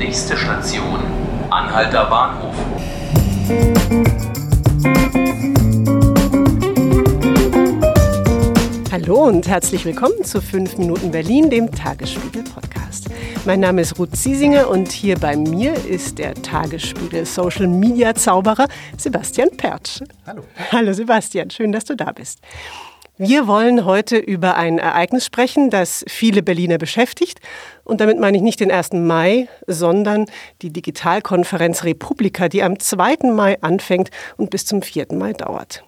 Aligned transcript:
Nächste 0.00 0.34
Station, 0.34 0.98
Anhalter 1.50 2.06
Bahnhof. 2.06 2.54
Hallo 8.90 9.24
und 9.24 9.46
herzlich 9.46 9.84
willkommen 9.84 10.24
zu 10.24 10.40
5 10.40 10.78
Minuten 10.78 11.10
Berlin, 11.10 11.50
dem 11.50 11.70
Tagesspiegel 11.70 12.44
Podcast. 12.44 13.10
Mein 13.44 13.60
Name 13.60 13.82
ist 13.82 13.98
Ruth 13.98 14.16
Ziesinger 14.16 14.70
und 14.70 14.90
hier 14.90 15.18
bei 15.18 15.36
mir 15.36 15.74
ist 15.74 16.16
der 16.16 16.32
Tagesspiegel 16.32 17.26
Social 17.26 17.66
Media 17.66 18.14
Zauberer 18.14 18.68
Sebastian 18.96 19.50
Pertsch. 19.54 20.00
Hallo. 20.26 20.44
Hallo 20.72 20.94
Sebastian, 20.94 21.50
schön, 21.50 21.72
dass 21.72 21.84
du 21.84 21.94
da 21.94 22.10
bist. 22.12 22.40
Wir 23.22 23.46
wollen 23.46 23.84
heute 23.84 24.16
über 24.16 24.56
ein 24.56 24.78
Ereignis 24.78 25.26
sprechen, 25.26 25.68
das 25.68 26.06
viele 26.08 26.42
Berliner 26.42 26.78
beschäftigt. 26.78 27.38
Und 27.84 28.00
damit 28.00 28.18
meine 28.18 28.38
ich 28.38 28.42
nicht 28.42 28.60
den 28.60 28.70
1. 28.70 28.94
Mai, 28.94 29.46
sondern 29.66 30.24
die 30.62 30.72
Digitalkonferenz 30.72 31.84
Republika, 31.84 32.48
die 32.48 32.62
am 32.62 32.78
2. 32.78 33.30
Mai 33.30 33.60
anfängt 33.60 34.08
und 34.38 34.48
bis 34.48 34.64
zum 34.64 34.80
4. 34.80 35.08
Mai 35.12 35.34
dauert. 35.34 35.84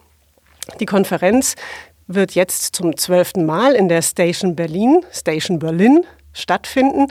Die 0.79 0.85
Konferenz 0.85 1.55
wird 2.07 2.33
jetzt 2.33 2.77
zum 2.77 2.99
zwölften 2.99 3.47
Mal 3.47 3.77
in 3.77 3.89
der 3.89 4.03
Station 4.03 4.55
Berlin, 4.55 5.01
Station 5.11 5.59
Berlin, 5.59 6.05
stattfinden. 6.35 7.07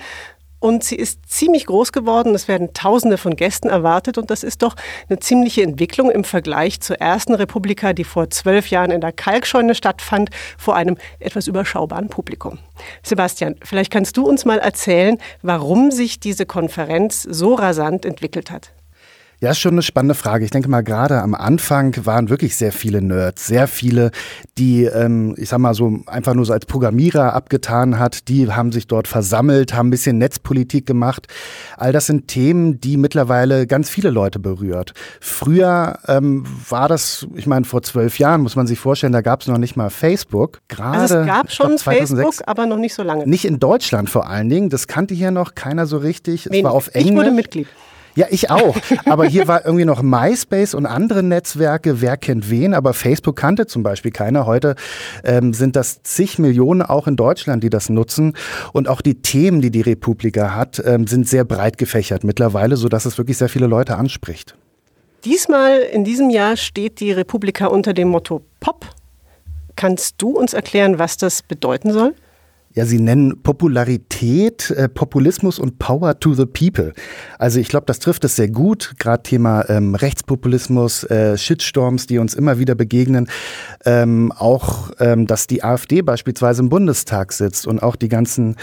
Und 0.61 0.83
sie 0.83 0.95
ist 0.95 1.27
ziemlich 1.27 1.65
groß 1.65 1.91
geworden. 1.91 2.35
Es 2.35 2.47
werden 2.47 2.73
Tausende 2.73 3.17
von 3.17 3.35
Gästen 3.35 3.67
erwartet. 3.67 4.19
Und 4.19 4.29
das 4.29 4.43
ist 4.43 4.61
doch 4.61 4.75
eine 5.09 5.17
ziemliche 5.17 5.63
Entwicklung 5.63 6.11
im 6.11 6.23
Vergleich 6.23 6.79
zur 6.81 7.01
ersten 7.01 7.33
Republika, 7.33 7.93
die 7.93 8.03
vor 8.03 8.29
zwölf 8.29 8.69
Jahren 8.69 8.91
in 8.91 9.01
der 9.01 9.11
Kalkscheune 9.11 9.73
stattfand, 9.73 10.29
vor 10.59 10.75
einem 10.75 10.97
etwas 11.19 11.47
überschaubaren 11.47 12.09
Publikum. 12.09 12.59
Sebastian, 13.01 13.55
vielleicht 13.63 13.91
kannst 13.91 14.15
du 14.17 14.23
uns 14.23 14.45
mal 14.45 14.59
erzählen, 14.59 15.17
warum 15.41 15.89
sich 15.89 16.19
diese 16.19 16.45
Konferenz 16.45 17.23
so 17.23 17.55
rasant 17.55 18.05
entwickelt 18.05 18.51
hat. 18.51 18.71
Ja, 19.43 19.49
ist 19.49 19.59
schon 19.59 19.71
eine 19.71 19.81
spannende 19.81 20.13
Frage. 20.13 20.45
Ich 20.45 20.51
denke 20.51 20.69
mal, 20.69 20.81
gerade 20.81 21.19
am 21.19 21.33
Anfang 21.33 21.95
waren 22.05 22.29
wirklich 22.29 22.55
sehr 22.55 22.71
viele 22.71 23.01
Nerds, 23.01 23.47
sehr 23.47 23.67
viele, 23.67 24.11
die, 24.59 24.83
ähm, 24.83 25.33
ich 25.35 25.49
sag 25.49 25.57
mal 25.57 25.73
so, 25.73 25.99
einfach 26.05 26.35
nur 26.35 26.45
so 26.45 26.53
als 26.53 26.67
Programmierer 26.67 27.33
abgetan 27.33 27.97
hat, 27.97 28.27
die 28.27 28.51
haben 28.51 28.71
sich 28.71 28.85
dort 28.85 29.07
versammelt, 29.07 29.73
haben 29.73 29.87
ein 29.87 29.89
bisschen 29.89 30.19
Netzpolitik 30.19 30.85
gemacht. 30.85 31.25
All 31.75 31.91
das 31.91 32.05
sind 32.05 32.27
Themen, 32.27 32.79
die 32.81 32.97
mittlerweile 32.97 33.65
ganz 33.65 33.89
viele 33.89 34.11
Leute 34.11 34.37
berührt. 34.37 34.93
Früher 35.19 35.97
ähm, 36.07 36.45
war 36.69 36.87
das, 36.87 37.25
ich 37.33 37.47
meine, 37.47 37.65
vor 37.65 37.81
zwölf 37.81 38.19
Jahren 38.19 38.41
muss 38.41 38.55
man 38.55 38.67
sich 38.67 38.77
vorstellen, 38.77 39.11
da 39.11 39.21
gab 39.21 39.41
es 39.41 39.47
noch 39.47 39.57
nicht 39.57 39.75
mal 39.75 39.89
Facebook. 39.89 40.59
Gerade, 40.67 40.99
also 40.99 41.17
es 41.17 41.25
gab 41.25 41.51
schon 41.51 41.65
glaub, 41.65 41.79
2006, 41.79 42.21
Facebook, 42.21 42.47
aber 42.47 42.67
noch 42.67 42.77
nicht 42.77 42.93
so 42.93 43.01
lange. 43.01 43.25
Nicht 43.25 43.45
in 43.45 43.57
Deutschland 43.57 44.07
vor 44.07 44.29
allen 44.29 44.49
Dingen. 44.49 44.69
Das 44.69 44.85
kannte 44.85 45.15
hier 45.15 45.31
noch 45.31 45.55
keiner 45.55 45.87
so 45.87 45.97
richtig. 45.97 46.45
Wen? 46.45 46.59
Es 46.59 46.63
war 46.63 46.73
auf 46.73 46.89
Englisch. 46.89 47.09
Ich 47.09 47.17
wurde 47.17 47.31
Mitglied. 47.31 47.67
Ja, 48.15 48.27
ich 48.29 48.49
auch. 48.49 48.75
Aber 49.05 49.25
hier 49.25 49.47
war 49.47 49.65
irgendwie 49.65 49.85
noch 49.85 50.01
MySpace 50.01 50.73
und 50.73 50.85
andere 50.85 51.23
Netzwerke. 51.23 52.01
Wer 52.01 52.17
kennt 52.17 52.49
wen? 52.49 52.73
Aber 52.73 52.93
Facebook 52.93 53.35
kannte 53.35 53.67
zum 53.67 53.83
Beispiel 53.83 54.11
keiner. 54.11 54.45
Heute 54.45 54.75
ähm, 55.23 55.53
sind 55.53 55.75
das 55.75 56.03
zig 56.03 56.37
Millionen 56.37 56.81
auch 56.81 57.07
in 57.07 57.15
Deutschland, 57.15 57.63
die 57.63 57.69
das 57.69 57.89
nutzen. 57.89 58.33
Und 58.73 58.87
auch 58.87 59.01
die 59.01 59.21
Themen, 59.21 59.61
die 59.61 59.71
die 59.71 59.81
Republika 59.81 60.55
hat, 60.55 60.81
ähm, 60.85 61.07
sind 61.07 61.27
sehr 61.27 61.45
breit 61.45 61.77
gefächert 61.77 62.23
mittlerweile, 62.23 62.77
sodass 62.77 63.05
es 63.05 63.17
wirklich 63.17 63.37
sehr 63.37 63.49
viele 63.49 63.67
Leute 63.67 63.95
anspricht. 63.95 64.55
Diesmal 65.23 65.79
in 65.79 66.03
diesem 66.03 66.29
Jahr 66.29 66.57
steht 66.57 66.99
die 66.99 67.11
Republika 67.11 67.67
unter 67.67 67.93
dem 67.93 68.09
Motto 68.09 68.41
Pop. 68.59 68.85
Kannst 69.75 70.15
du 70.17 70.31
uns 70.31 70.53
erklären, 70.53 70.99
was 70.99 71.17
das 71.17 71.43
bedeuten 71.43 71.93
soll? 71.93 72.13
Ja, 72.73 72.85
Sie 72.85 72.99
nennen 72.99 73.41
Popularität, 73.43 74.71
äh, 74.71 74.87
Populismus 74.87 75.59
und 75.59 75.77
Power 75.77 76.19
to 76.19 76.33
the 76.33 76.45
People. 76.45 76.93
Also 77.37 77.59
ich 77.59 77.67
glaube, 77.67 77.85
das 77.85 77.99
trifft 77.99 78.23
es 78.23 78.37
sehr 78.37 78.49
gut. 78.49 78.93
Gerade 78.97 79.23
Thema 79.23 79.69
ähm, 79.69 79.93
Rechtspopulismus, 79.95 81.03
äh, 81.05 81.37
Shitstorms, 81.37 82.07
die 82.07 82.17
uns 82.17 82.33
immer 82.33 82.59
wieder 82.59 82.75
begegnen. 82.75 83.27
Ähm, 83.83 84.31
auch, 84.31 84.91
ähm, 84.99 85.25
dass 85.25 85.47
die 85.47 85.63
AfD 85.63 86.01
beispielsweise 86.01 86.61
im 86.61 86.69
Bundestag 86.69 87.33
sitzt 87.33 87.65
und 87.65 87.81
auch 87.81 87.95
die 87.95 88.09
ganzen, 88.09 88.55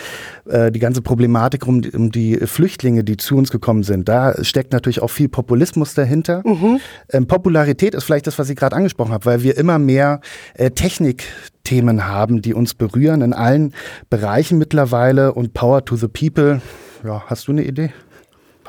äh, 0.48 0.70
die 0.70 0.78
ganze 0.78 1.02
Problematik 1.02 1.66
um, 1.66 1.82
um 1.92 2.12
die 2.12 2.36
Flüchtlinge, 2.36 3.02
die 3.02 3.16
zu 3.16 3.36
uns 3.36 3.50
gekommen 3.50 3.82
sind. 3.82 4.08
Da 4.08 4.44
steckt 4.44 4.72
natürlich 4.72 5.02
auch 5.02 5.10
viel 5.10 5.28
Populismus 5.28 5.94
dahinter. 5.94 6.42
Mhm. 6.44 6.80
Ähm, 7.10 7.26
Popularität 7.26 7.94
ist 7.94 8.04
vielleicht 8.04 8.28
das, 8.28 8.38
was 8.38 8.48
ich 8.48 8.56
gerade 8.56 8.76
angesprochen 8.76 9.12
habe, 9.12 9.24
weil 9.24 9.42
wir 9.42 9.56
immer 9.56 9.78
mehr 9.78 10.20
äh, 10.54 10.70
Technik 10.70 11.24
Themen 11.64 12.06
haben, 12.06 12.40
die 12.40 12.54
uns 12.54 12.74
berühren 12.74 13.20
in 13.20 13.34
allen 13.34 13.74
Bereichen 14.08 14.56
mittlerweile 14.56 15.34
und 15.34 15.52
Power 15.52 15.84
to 15.84 15.96
the 15.96 16.08
People. 16.08 16.62
Ja, 17.04 17.24
hast 17.26 17.46
du 17.46 17.52
eine 17.52 17.62
Idee? 17.62 17.92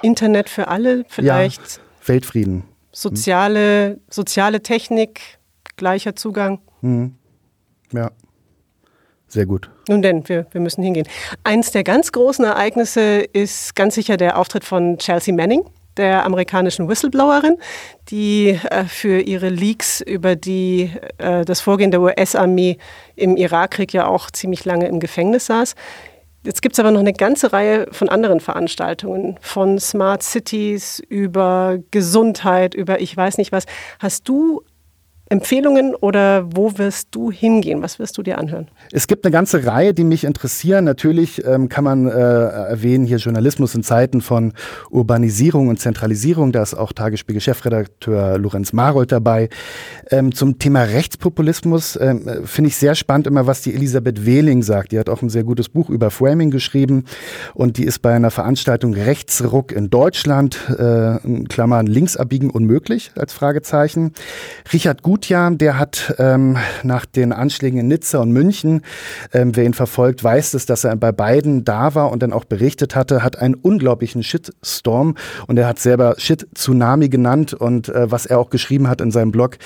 Internet 0.01 0.49
für 0.49 0.67
alle 0.67 1.05
vielleicht. 1.07 1.61
Ja, 1.61 2.07
Weltfrieden. 2.07 2.63
Soziale, 2.91 3.99
soziale 4.09 4.61
Technik, 4.61 5.21
gleicher 5.79 6.15
Zugang. 6.15 6.59
Mhm. 6.81 7.15
Ja. 7.91 8.11
Sehr 9.27 9.45
gut. 9.45 9.69
Nun 9.87 10.01
denn, 10.01 10.27
wir, 10.27 10.47
wir 10.51 10.61
müssen 10.61 10.83
hingehen. 10.83 11.07
Eins 11.43 11.71
der 11.71 11.83
ganz 11.83 12.11
großen 12.11 12.45
Ereignisse 12.45 13.19
ist 13.21 13.75
ganz 13.75 13.95
sicher 13.95 14.17
der 14.17 14.37
Auftritt 14.37 14.63
von 14.63 14.97
Chelsea 14.97 15.33
Manning 15.33 15.63
der 15.97 16.25
amerikanischen 16.25 16.87
Whistleblowerin, 16.87 17.57
die 18.09 18.57
äh, 18.69 18.85
für 18.85 19.19
ihre 19.19 19.49
Leaks 19.49 20.01
über 20.01 20.35
die, 20.35 20.91
äh, 21.17 21.43
das 21.43 21.59
Vorgehen 21.59 21.91
der 21.91 22.01
US-Armee 22.01 22.77
im 23.15 23.35
Irakkrieg 23.35 23.93
ja 23.93 24.07
auch 24.07 24.31
ziemlich 24.31 24.63
lange 24.65 24.87
im 24.87 24.99
Gefängnis 24.99 25.47
saß. 25.47 25.75
Jetzt 26.45 26.61
gibt 26.61 26.73
es 26.73 26.79
aber 26.79 26.91
noch 26.91 27.01
eine 27.01 27.11
ganze 27.11 27.51
Reihe 27.51 27.87
von 27.91 28.07
anderen 28.07 28.39
Veranstaltungen, 28.39 29.37
von 29.41 29.77
Smart 29.77 30.23
Cities 30.23 31.01
über 31.09 31.79
Gesundheit, 31.91 32.73
über 32.73 33.01
ich 33.01 33.15
weiß 33.15 33.37
nicht 33.37 33.51
was. 33.51 33.65
Hast 33.99 34.29
du 34.29 34.63
Empfehlungen 35.31 35.93
oder 35.93 36.47
wo 36.55 36.79
wirst 36.79 37.09
du 37.11 37.31
hingehen? 37.31 37.83
Was 37.83 37.99
wirst 37.99 38.17
du 38.17 38.23
dir 38.23 38.39
anhören? 38.39 38.67
Es 38.91 39.05
gibt 39.05 39.23
eine 39.23 39.31
ganze 39.31 39.63
Reihe, 39.63 39.93
die 39.93 40.03
mich 40.03 40.23
interessieren. 40.23 40.85
Natürlich 40.85 41.45
ähm, 41.45 41.69
kann 41.69 41.83
man 41.83 42.07
äh, 42.07 42.11
erwähnen 42.11 43.05
hier 43.05 43.17
Journalismus 43.17 43.75
in 43.75 43.83
Zeiten 43.83 44.21
von 44.21 44.53
Urbanisierung 44.89 45.67
und 45.67 45.79
Zentralisierung. 45.79 46.51
Da 46.51 46.63
ist 46.63 46.73
auch 46.73 46.93
Tagesspiegel-Chefredakteur 46.93 48.39
Lorenz 48.39 48.73
Marold 48.73 49.11
dabei. 49.11 49.49
Ähm, 50.09 50.33
zum 50.33 50.57
Thema 50.57 50.81
Rechtspopulismus 50.81 51.95
ähm, 52.01 52.27
finde 52.45 52.69
ich 52.69 52.77
sehr 52.77 52.95
spannend 52.95 53.27
immer, 53.27 53.45
was 53.45 53.61
die 53.61 53.75
Elisabeth 53.75 54.25
Wehling 54.25 54.63
sagt. 54.63 54.93
Die 54.93 54.97
hat 54.97 55.09
auch 55.09 55.21
ein 55.21 55.29
sehr 55.29 55.43
gutes 55.43 55.69
Buch 55.69 55.91
über 55.91 56.09
Framing 56.09 56.49
geschrieben 56.49 57.05
und 57.53 57.77
die 57.77 57.83
ist 57.83 57.99
bei 57.99 58.15
einer 58.15 58.31
Veranstaltung 58.31 58.95
Rechtsruck 58.95 59.73
in 59.73 59.91
Deutschland, 59.91 60.57
äh, 60.69 61.17
in 61.23 61.47
Klammern 61.47 61.85
links 61.85 62.17
abbiegen 62.17 62.49
unmöglich 62.49 63.11
als 63.15 63.31
Fragezeichen. 63.31 64.13
Richard 64.73 65.03
Gut 65.03 65.18
Gutjahr, 65.19 65.51
der 65.51 65.77
hat 65.77 66.15
ähm, 66.17 66.57
nach 66.83 67.05
den 67.05 67.33
Anschlägen 67.33 67.77
in 67.77 67.89
Nizza 67.89 68.19
und 68.19 68.31
München, 68.31 68.83
ähm, 69.33 69.53
wer 69.53 69.65
ihn 69.65 69.73
verfolgt, 69.73 70.23
weiß 70.23 70.53
es, 70.53 70.65
dass 70.65 70.85
er 70.85 70.95
bei 70.95 71.11
beiden 71.11 71.65
da 71.65 71.93
war 71.93 72.09
und 72.09 72.23
dann 72.23 72.31
auch 72.31 72.45
berichtet 72.45 72.95
hatte, 72.95 73.21
hat 73.21 73.37
einen 73.37 73.55
unglaublichen 73.55 74.23
Shitstorm 74.23 75.15
und 75.47 75.59
er 75.59 75.67
hat 75.67 75.77
selber 75.77 76.15
Shit-Tsunami 76.17 77.09
genannt 77.09 77.53
und 77.53 77.89
äh, 77.89 78.09
was 78.09 78.27
er 78.27 78.39
auch 78.39 78.49
geschrieben 78.49 78.87
hat 78.87 79.01
in 79.01 79.11
seinem 79.11 79.33
Blog, 79.33 79.57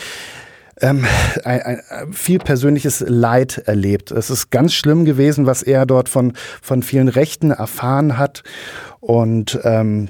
ähm, 0.82 1.06
ein, 1.44 1.62
ein, 1.62 2.14
viel 2.14 2.40
persönliches 2.40 3.06
Leid 3.08 3.60
erlebt. 3.68 4.10
Es 4.10 4.32
ist 4.32 4.50
ganz 4.50 4.74
schlimm 4.74 5.06
gewesen, 5.06 5.46
was 5.46 5.62
er 5.62 5.86
dort 5.86 6.10
von, 6.10 6.34
von 6.64 6.82
vielen 6.82 7.10
Rechten 7.10 7.52
erfahren 7.52 8.18
hat. 8.18 8.42
Und 9.02 9.60
ähm, 9.64 10.10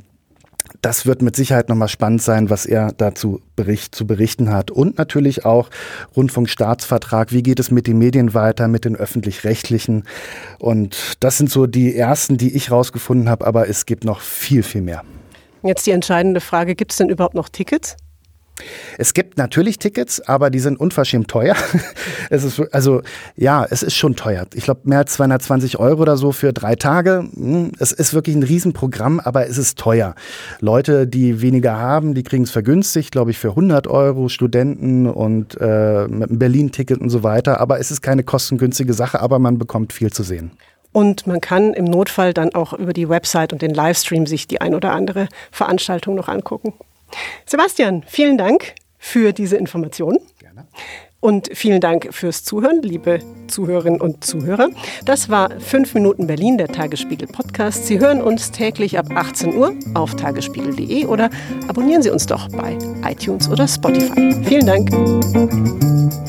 das 0.83 1.05
wird 1.05 1.21
mit 1.21 1.35
Sicherheit 1.35 1.69
nochmal 1.69 1.87
spannend 1.87 2.21
sein, 2.21 2.49
was 2.49 2.65
er 2.65 2.91
dazu 2.91 3.41
bericht, 3.55 3.95
zu 3.95 4.05
berichten 4.05 4.51
hat. 4.51 4.69
Und 4.69 4.97
natürlich 4.97 5.45
auch 5.45 5.69
Rundfunkstaatsvertrag. 6.15 7.31
Wie 7.31 7.41
geht 7.41 7.59
es 7.59 7.71
mit 7.71 7.87
den 7.87 7.97
Medien 7.97 8.33
weiter, 8.33 8.67
mit 8.67 8.83
den 8.83 8.95
öffentlich-rechtlichen? 8.97 10.03
Und 10.59 11.15
das 11.21 11.37
sind 11.37 11.49
so 11.49 11.67
die 11.67 11.95
ersten, 11.95 12.37
die 12.37 12.53
ich 12.55 12.69
rausgefunden 12.69 13.29
habe. 13.29 13.47
Aber 13.47 13.69
es 13.69 13.85
gibt 13.85 14.03
noch 14.03 14.19
viel, 14.19 14.61
viel 14.61 14.81
mehr. 14.81 15.03
Jetzt 15.63 15.87
die 15.87 15.91
entscheidende 15.91 16.41
Frage, 16.41 16.75
gibt 16.75 16.91
es 16.91 16.97
denn 16.97 17.07
überhaupt 17.07 17.35
noch 17.35 17.47
Tickets? 17.47 17.95
Es 18.97 19.13
gibt 19.13 19.37
natürlich 19.37 19.79
Tickets, 19.79 20.21
aber 20.21 20.49
die 20.49 20.59
sind 20.59 20.79
unverschämt 20.79 21.27
teuer. 21.27 21.55
es 22.29 22.43
ist, 22.43 22.61
also 22.71 23.01
ja, 23.35 23.65
es 23.67 23.81
ist 23.81 23.95
schon 23.95 24.15
teuer. 24.15 24.45
Ich 24.53 24.63
glaube, 24.63 24.81
mehr 24.83 24.99
als 24.99 25.13
220 25.13 25.79
Euro 25.79 26.03
oder 26.03 26.17
so 26.17 26.31
für 26.31 26.53
drei 26.53 26.75
Tage. 26.75 27.27
Hm, 27.33 27.71
es 27.79 27.91
ist 27.91 28.13
wirklich 28.13 28.35
ein 28.35 28.43
Riesenprogramm, 28.43 29.19
aber 29.19 29.47
es 29.47 29.57
ist 29.57 29.79
teuer. 29.79 30.15
Leute, 30.59 31.07
die 31.07 31.41
weniger 31.41 31.77
haben, 31.77 32.13
die 32.13 32.23
kriegen 32.23 32.43
es 32.43 32.51
vergünstigt, 32.51 33.11
glaube 33.11 33.31
ich, 33.31 33.39
für 33.39 33.49
100 33.49 33.87
Euro, 33.87 34.29
Studenten 34.29 35.07
und 35.07 35.57
äh, 35.59 36.07
mit 36.07 36.29
einem 36.29 36.39
Berlin-Ticket 36.39 36.99
und 36.99 37.09
so 37.09 37.23
weiter. 37.23 37.59
Aber 37.59 37.79
es 37.79 37.89
ist 37.89 38.01
keine 38.01 38.23
kostengünstige 38.23 38.93
Sache, 38.93 39.19
aber 39.19 39.39
man 39.39 39.57
bekommt 39.57 39.93
viel 39.93 40.11
zu 40.11 40.23
sehen. 40.23 40.51
Und 40.91 41.25
man 41.25 41.41
kann 41.41 41.73
im 41.73 41.85
Notfall 41.85 42.35
dann 42.35 42.53
auch 42.53 42.73
über 42.73 42.93
die 42.93 43.09
Website 43.09 43.51
und 43.51 43.63
den 43.63 43.73
Livestream 43.73 44.27
sich 44.27 44.47
die 44.47 44.61
ein 44.61 44.75
oder 44.75 44.91
andere 44.91 45.27
Veranstaltung 45.51 46.13
noch 46.13 46.27
angucken. 46.27 46.73
Sebastian, 47.45 48.03
vielen 48.07 48.37
Dank 48.37 48.75
für 48.97 49.33
diese 49.33 49.57
Information. 49.57 50.19
Gerne. 50.39 50.67
Und 51.19 51.49
vielen 51.53 51.79
Dank 51.79 52.09
fürs 52.11 52.43
Zuhören, 52.43 52.81
liebe 52.81 53.19
Zuhörerinnen 53.47 54.01
und 54.01 54.25
Zuhörer. 54.25 54.69
Das 55.05 55.29
war 55.29 55.57
5 55.57 55.93
Minuten 55.93 56.27
Berlin, 56.27 56.57
der 56.57 56.67
Tagesspiegel 56.67 57.29
Podcast. 57.29 57.87
Sie 57.87 57.97
hören 57.97 58.21
uns 58.21 58.51
täglich 58.51 58.99
ab 58.99 59.05
18 59.09 59.55
Uhr 59.55 59.73
auf 59.93 60.15
tagesspiegel.de 60.15 61.05
oder 61.05 61.29
abonnieren 61.69 62.01
Sie 62.01 62.09
uns 62.09 62.25
doch 62.25 62.49
bei 62.49 62.77
iTunes 63.09 63.47
oder 63.47 63.69
Spotify. 63.69 64.35
Vielen 64.43 64.65
Dank. 64.65 66.22